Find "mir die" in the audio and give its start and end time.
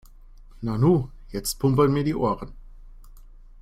1.93-2.15